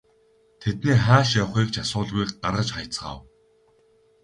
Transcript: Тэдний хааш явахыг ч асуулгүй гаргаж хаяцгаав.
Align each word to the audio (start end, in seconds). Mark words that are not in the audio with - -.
Тэдний 0.59 0.97
хааш 1.05 1.29
явахыг 1.41 1.69
ч 1.73 1.75
асуулгүй 1.83 2.25
гаргаж 2.41 2.69
хаяцгаав. 2.73 3.19